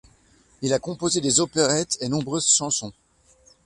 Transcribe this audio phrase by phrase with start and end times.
[0.63, 2.91] Il a composé des opérettes et nombreuses chansons.